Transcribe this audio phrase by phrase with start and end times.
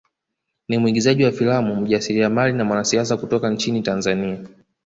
[0.67, 4.45] Ni mwigizaji wa filamu mjasiriamali na mwanasiasa kutoka nchini Tanzania